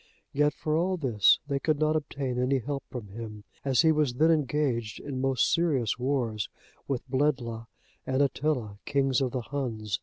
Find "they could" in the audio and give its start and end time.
1.47-1.77